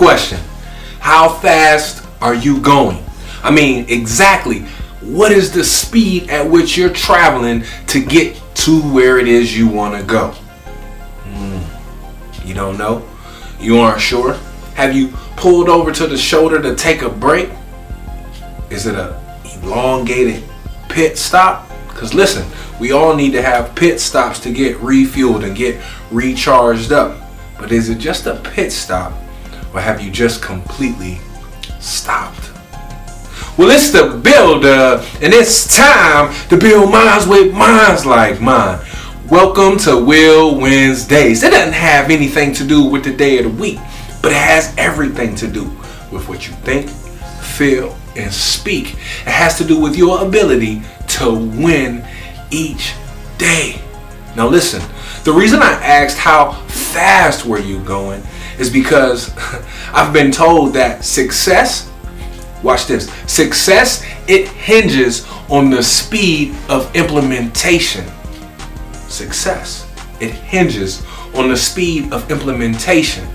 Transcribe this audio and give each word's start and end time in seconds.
question. 0.00 0.40
How 0.98 1.28
fast 1.28 2.08
are 2.22 2.32
you 2.32 2.58
going? 2.62 3.04
I 3.42 3.50
mean, 3.50 3.84
exactly. 3.90 4.60
What 5.02 5.30
is 5.30 5.52
the 5.52 5.62
speed 5.62 6.30
at 6.30 6.50
which 6.50 6.74
you're 6.74 6.88
traveling 6.88 7.64
to 7.88 8.02
get 8.02 8.40
to 8.64 8.80
where 8.94 9.18
it 9.18 9.28
is 9.28 9.54
you 9.54 9.68
want 9.68 10.00
to 10.00 10.02
go? 10.02 10.32
Mm, 11.24 12.46
you 12.46 12.54
don't 12.54 12.78
know? 12.78 13.06
You 13.60 13.76
aren't 13.76 14.00
sure? 14.00 14.38
Have 14.72 14.96
you 14.96 15.08
pulled 15.36 15.68
over 15.68 15.92
to 15.92 16.06
the 16.06 16.16
shoulder 16.16 16.62
to 16.62 16.74
take 16.74 17.02
a 17.02 17.10
break? 17.10 17.50
Is 18.70 18.86
it 18.86 18.94
a 18.94 19.20
elongated 19.62 20.42
pit 20.88 21.18
stop? 21.18 21.70
Because 21.88 22.14
listen, 22.14 22.50
we 22.80 22.92
all 22.92 23.14
need 23.14 23.32
to 23.32 23.42
have 23.42 23.74
pit 23.74 24.00
stops 24.00 24.40
to 24.40 24.50
get 24.50 24.78
refueled 24.78 25.44
and 25.44 25.54
get 25.54 25.78
recharged 26.10 26.90
up. 26.90 27.20
But 27.58 27.70
is 27.70 27.90
it 27.90 27.98
just 27.98 28.24
a 28.24 28.36
pit 28.36 28.72
stop 28.72 29.12
or 29.72 29.80
have 29.80 30.00
you 30.00 30.10
just 30.10 30.42
completely 30.42 31.18
stopped? 31.78 32.50
Well, 33.56 33.70
it's 33.70 33.90
the 33.90 34.20
builder, 34.22 35.04
and 35.22 35.34
it's 35.34 35.76
time 35.76 36.34
to 36.48 36.56
build 36.56 36.90
minds 36.90 37.26
with 37.26 37.54
minds 37.54 38.06
like 38.06 38.40
mine. 38.40 38.80
Welcome 39.28 39.78
to 39.80 40.02
Will 40.02 40.54
Winsdays. 40.54 41.44
It 41.44 41.50
doesn't 41.50 41.74
have 41.74 42.10
anything 42.10 42.52
to 42.54 42.66
do 42.66 42.84
with 42.84 43.04
the 43.04 43.12
day 43.12 43.38
of 43.38 43.44
the 43.44 43.62
week, 43.62 43.78
but 44.22 44.32
it 44.32 44.38
has 44.38 44.74
everything 44.76 45.34
to 45.36 45.46
do 45.46 45.64
with 46.10 46.28
what 46.28 46.48
you 46.48 46.54
think, 46.54 46.88
feel, 46.88 47.96
and 48.16 48.32
speak. 48.32 48.94
It 48.94 49.28
has 49.28 49.56
to 49.58 49.64
do 49.64 49.78
with 49.80 49.96
your 49.96 50.24
ability 50.26 50.82
to 51.08 51.34
win 51.34 52.04
each 52.50 52.94
day. 53.38 53.80
Now, 54.36 54.48
listen, 54.48 54.82
the 55.24 55.32
reason 55.32 55.60
I 55.60 55.72
asked 55.72 56.18
how 56.18 56.52
fast 56.68 57.44
were 57.44 57.58
you 57.58 57.82
going 57.84 58.22
is 58.58 58.70
because 58.70 59.32
I've 59.92 60.12
been 60.12 60.30
told 60.30 60.74
that 60.74 61.04
success, 61.04 61.90
watch 62.62 62.86
this, 62.86 63.10
success, 63.26 64.04
it 64.28 64.48
hinges 64.48 65.26
on 65.48 65.70
the 65.70 65.82
speed 65.82 66.54
of 66.68 66.94
implementation. 66.94 68.06
Success, 69.08 69.90
it 70.20 70.30
hinges 70.30 71.04
on 71.34 71.48
the 71.48 71.56
speed 71.56 72.12
of 72.12 72.30
implementation. 72.30 73.26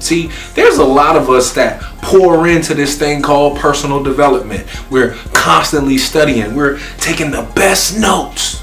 See, 0.00 0.30
there's 0.54 0.78
a 0.78 0.84
lot 0.84 1.16
of 1.16 1.28
us 1.28 1.52
that 1.54 1.82
pour 2.02 2.46
into 2.46 2.74
this 2.74 2.96
thing 2.96 3.20
called 3.22 3.58
personal 3.58 4.02
development. 4.02 4.66
We're 4.90 5.14
constantly 5.32 5.98
studying, 5.98 6.54
we're 6.54 6.78
taking 6.98 7.30
the 7.30 7.50
best 7.54 7.98
notes. 7.98 8.62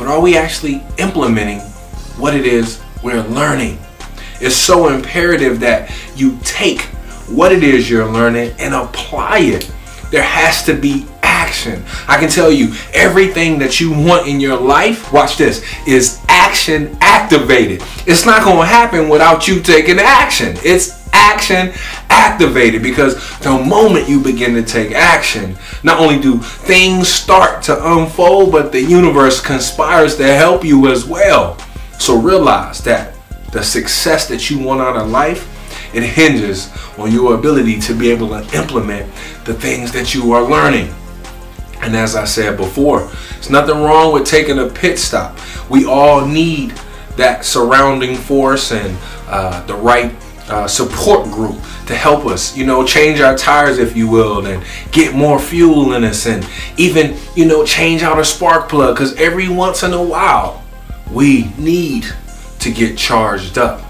But 0.00 0.08
are 0.08 0.18
we 0.18 0.34
actually 0.34 0.82
implementing 0.96 1.58
what 2.16 2.34
it 2.34 2.46
is 2.46 2.80
we're 3.02 3.22
learning? 3.22 3.78
It's 4.40 4.56
so 4.56 4.88
imperative 4.88 5.60
that 5.60 5.92
you 6.16 6.38
take 6.42 6.80
what 7.28 7.52
it 7.52 7.62
is 7.62 7.90
you're 7.90 8.10
learning 8.10 8.54
and 8.58 8.72
apply 8.72 9.40
it. 9.40 9.70
There 10.10 10.22
has 10.22 10.64
to 10.64 10.74
be 10.74 11.06
action. 11.22 11.84
I 12.08 12.18
can 12.18 12.30
tell 12.30 12.50
you, 12.50 12.72
everything 12.94 13.58
that 13.58 13.78
you 13.78 13.90
want 13.90 14.26
in 14.26 14.40
your 14.40 14.58
life, 14.58 15.12
watch 15.12 15.36
this, 15.36 15.62
is 15.86 16.18
action 16.28 16.96
activated. 17.02 17.82
It's 18.06 18.24
not 18.24 18.42
going 18.42 18.60
to 18.60 18.66
happen 18.66 19.10
without 19.10 19.46
you 19.46 19.60
taking 19.60 19.98
action. 19.98 20.56
It's 20.64 20.99
action 21.20 21.72
activated 22.08 22.82
because 22.82 23.14
the 23.40 23.50
moment 23.50 24.08
you 24.08 24.20
begin 24.20 24.54
to 24.54 24.62
take 24.62 24.92
action, 24.92 25.56
not 25.82 26.00
only 26.00 26.20
do 26.20 26.38
things 26.38 27.08
start 27.08 27.62
to 27.64 27.92
unfold, 27.94 28.52
but 28.52 28.72
the 28.72 28.80
universe 28.80 29.40
conspires 29.40 30.16
to 30.16 30.26
help 30.26 30.64
you 30.64 30.90
as 30.90 31.04
well. 31.04 31.58
So 31.98 32.18
realize 32.18 32.78
that 32.84 33.14
the 33.52 33.62
success 33.62 34.28
that 34.28 34.50
you 34.50 34.58
want 34.58 34.80
out 34.80 34.96
of 34.96 35.10
life, 35.10 35.46
it 35.94 36.02
hinges 36.02 36.70
on 36.98 37.12
your 37.12 37.34
ability 37.34 37.80
to 37.80 37.94
be 37.94 38.10
able 38.10 38.28
to 38.28 38.56
implement 38.56 39.06
the 39.44 39.54
things 39.54 39.92
that 39.92 40.14
you 40.14 40.32
are 40.32 40.42
learning. 40.42 40.92
And 41.82 41.96
as 41.96 42.14
I 42.14 42.24
said 42.24 42.56
before, 42.56 43.10
there's 43.32 43.50
nothing 43.50 43.76
wrong 43.76 44.12
with 44.12 44.26
taking 44.26 44.58
a 44.58 44.66
pit 44.66 44.98
stop. 44.98 45.38
We 45.68 45.86
all 45.86 46.26
need 46.26 46.74
that 47.16 47.44
surrounding 47.44 48.16
force 48.16 48.72
and 48.72 48.96
uh, 49.26 49.64
the 49.66 49.74
right 49.74 50.12
uh, 50.50 50.66
support 50.66 51.24
group 51.30 51.56
to 51.86 51.94
help 51.94 52.26
us, 52.26 52.56
you 52.56 52.66
know, 52.66 52.84
change 52.84 53.20
our 53.20 53.36
tires, 53.36 53.78
if 53.78 53.96
you 53.96 54.08
will, 54.08 54.46
and 54.46 54.64
get 54.92 55.14
more 55.14 55.38
fuel 55.38 55.94
in 55.94 56.04
us, 56.04 56.26
and 56.26 56.46
even, 56.76 57.16
you 57.34 57.46
know, 57.46 57.64
change 57.64 58.02
out 58.02 58.18
a 58.18 58.24
spark 58.24 58.68
plug. 58.68 58.94
Because 58.94 59.14
every 59.14 59.48
once 59.48 59.82
in 59.82 59.92
a 59.92 60.02
while, 60.02 60.62
we 61.10 61.50
need 61.58 62.06
to 62.60 62.70
get 62.70 62.98
charged 62.98 63.58
up. 63.58 63.82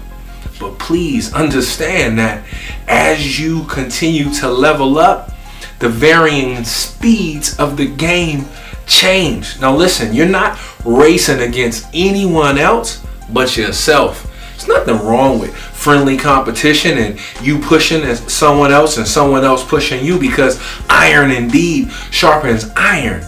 But 0.59 0.77
please 0.79 1.33
understand 1.33 2.19
that 2.19 2.45
as 2.87 3.39
you 3.39 3.63
continue 3.65 4.31
to 4.35 4.49
level 4.49 4.97
up, 4.97 5.31
the 5.79 5.89
varying 5.89 6.63
speeds 6.63 7.57
of 7.57 7.75
the 7.75 7.87
game 7.87 8.45
change. 8.85 9.59
Now, 9.59 9.75
listen, 9.75 10.13
you're 10.13 10.27
not 10.27 10.59
racing 10.85 11.41
against 11.41 11.87
anyone 11.93 12.57
else 12.57 13.03
but 13.29 13.57
yourself. 13.57 14.30
There's 14.63 14.85
nothing 14.85 15.07
wrong 15.07 15.39
with 15.39 15.55
friendly 15.55 16.17
competition 16.17 16.97
and 16.97 17.19
you 17.41 17.57
pushing 17.59 18.03
as 18.03 18.19
someone 18.31 18.71
else 18.71 18.97
and 18.97 19.07
someone 19.07 19.43
else 19.43 19.63
pushing 19.63 20.05
you 20.05 20.19
because 20.19 20.61
iron 20.89 21.31
indeed 21.31 21.91
sharpens 22.11 22.69
iron. 22.75 23.23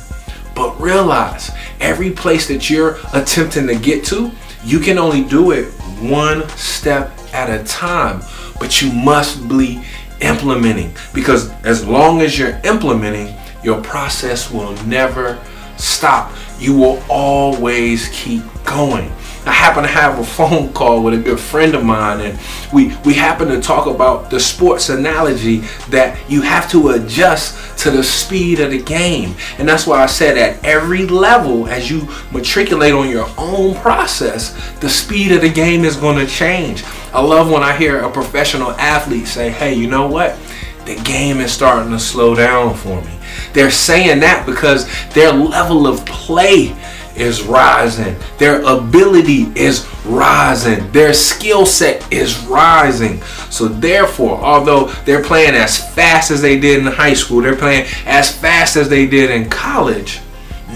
But 0.56 0.80
realize 0.80 1.50
every 1.80 2.12
place 2.12 2.48
that 2.50 2.70
you're 2.70 2.98
attempting 3.14 3.68
to 3.68 3.76
get 3.76 4.06
to, 4.06 4.32
you 4.64 4.80
can 4.80 5.00
only 5.00 5.24
do 5.24 5.52
it 5.52 5.72
one 6.00 6.48
step 6.50 7.12
at 7.34 7.50
a 7.50 7.64
time. 7.64 8.22
But 8.60 8.82
you 8.82 8.92
must 8.92 9.48
be 9.50 9.84
implementing 10.22 10.94
because 11.14 11.50
as 11.64 11.86
long 11.86 12.22
as 12.22 12.38
you're 12.38 12.60
implementing, 12.64 13.36
your 13.64 13.82
process 13.82 14.52
will 14.52 14.74
never 14.84 15.42
stop. 15.78 16.32
You 16.60 16.78
will 16.78 17.04
always 17.10 18.10
keep 18.10 18.44
going. 18.66 19.12
I 19.46 19.52
happen 19.52 19.84
to 19.84 19.90
have 19.90 20.20
a 20.20 20.24
phone 20.24 20.72
call 20.72 21.04
with 21.04 21.14
a 21.16 21.18
good 21.18 21.40
friend 21.40 21.76
of 21.76 21.84
mine, 21.84 22.22
and 22.22 22.40
we, 22.72 22.96
we 23.04 23.14
happen 23.14 23.50
to 23.50 23.60
talk 23.60 23.88
about 23.88 24.30
the 24.30 24.40
sports 24.40 24.90
analogy 24.90 25.58
that 25.90 26.18
you 26.30 26.42
have 26.42 26.70
to 26.72 26.90
adjust 26.90 27.78
to 27.80 27.92
the 27.92 28.04
speed 28.04 28.62
of 28.62 28.72
the 28.72 28.82
game. 28.82 29.36
And 29.58 29.68
that's 29.68 29.86
why 29.86 30.02
I 30.02 30.06
said 30.06 30.38
at 30.38 30.64
every 30.64 31.06
level, 31.08 31.68
as 31.68 31.92
you 31.92 32.08
matriculate 32.32 32.94
on 32.94 33.10
your 33.10 33.30
own 33.38 33.76
process, 33.76 34.54
the 34.80 34.90
speed 34.90 35.34
of 35.34 35.42
the 35.42 35.50
game 35.50 35.84
is 35.84 35.98
going 35.98 36.18
to 36.18 36.32
change. 36.32 36.84
I 37.14 37.22
love 37.22 37.52
when 37.52 37.64
I 37.64 37.76
hear 37.76 38.00
a 38.00 38.10
professional 38.10 38.72
athlete 38.72 39.28
say, 39.28 39.50
hey, 39.50 39.74
you 39.74 39.88
know 39.88 40.08
what? 40.08 40.38
The 40.86 40.96
game 41.04 41.40
is 41.40 41.52
starting 41.52 41.92
to 41.92 42.00
slow 42.00 42.36
down 42.36 42.76
for 42.76 43.02
me. 43.02 43.20
They're 43.54 43.72
saying 43.72 44.20
that 44.22 44.46
because 44.46 44.88
their 45.10 45.32
level 45.32 45.88
of 45.88 46.06
play 46.06 46.76
is 47.16 47.44
rising. 47.44 48.16
Their 48.38 48.62
ability 48.64 49.52
is 49.56 49.88
rising. 50.06 50.92
Their 50.92 51.14
skill 51.14 51.66
set 51.66 52.12
is 52.12 52.38
rising. 52.46 53.22
So 53.50 53.68
therefore, 53.68 54.38
although 54.38 54.88
they're 55.06 55.24
playing 55.24 55.56
as 55.56 55.78
fast 55.94 56.32
as 56.32 56.42
they 56.42 56.60
did 56.60 56.80
in 56.80 56.86
high 56.86 57.14
school, 57.14 57.42
they're 57.42 57.56
playing 57.56 57.88
as 58.06 58.36
fast 58.36 58.76
as 58.76 58.90
they 58.90 59.06
did 59.06 59.30
in 59.30 59.50
college. 59.50 60.22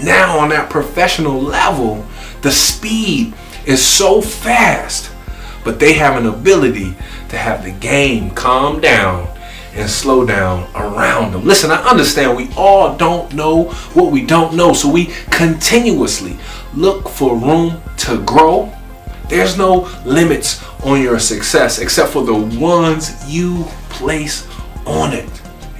Now 0.02 0.38
on 0.38 0.50
that 0.50 0.70
professional 0.70 1.40
level, 1.40 2.06
the 2.42 2.52
speed 2.52 3.34
is 3.66 3.84
so 3.84 4.22
fast, 4.22 5.10
but 5.64 5.80
they 5.80 5.94
have 5.94 6.16
an 6.16 6.26
ability 6.26 6.94
to 7.30 7.36
have 7.36 7.64
the 7.64 7.72
game 7.72 8.30
calm 8.30 8.80
down 8.80 9.28
and 9.74 9.88
slow 9.88 10.24
down 10.24 10.68
around 10.74 11.32
them. 11.32 11.44
Listen, 11.44 11.70
I 11.70 11.82
understand 11.88 12.36
we 12.36 12.50
all 12.56 12.96
don't 12.96 13.32
know 13.34 13.64
what 13.94 14.12
we 14.12 14.24
don't 14.24 14.54
know, 14.54 14.72
so 14.72 14.90
we 14.90 15.06
continuously 15.30 16.36
look 16.74 17.08
for 17.08 17.36
room 17.36 17.80
to 17.98 18.22
grow. 18.24 18.72
There's 19.28 19.58
no 19.58 19.90
limits 20.04 20.64
on 20.84 21.02
your 21.02 21.18
success 21.18 21.78
except 21.78 22.12
for 22.12 22.24
the 22.24 22.34
ones 22.58 23.24
you 23.30 23.64
place 23.90 24.46
on 24.86 25.12
it. 25.12 25.28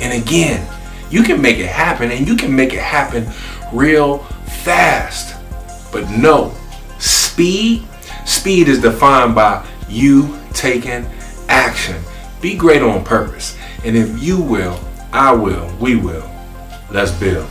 And 0.00 0.22
again, 0.22 0.66
you 1.10 1.22
can 1.22 1.40
make 1.40 1.58
it 1.58 1.66
happen 1.66 2.10
and 2.10 2.26
you 2.28 2.36
can 2.36 2.54
make 2.54 2.74
it 2.74 2.82
happen 2.82 3.26
real 3.72 4.18
fast. 4.62 5.36
But 5.92 6.10
no, 6.10 6.54
speed, 6.98 7.86
speed 8.26 8.68
is 8.68 8.80
defined 8.80 9.34
by 9.34 9.66
you 9.88 10.38
taking 10.52 11.06
action. 11.48 11.96
Be 12.40 12.56
great 12.56 12.82
on 12.82 13.04
purpose. 13.04 13.56
And 13.84 13.96
if 13.96 14.22
you 14.22 14.40
will, 14.40 14.78
I 15.12 15.32
will, 15.32 15.74
we 15.80 15.96
will. 15.96 16.28
Let's 16.90 17.12
build. 17.12 17.48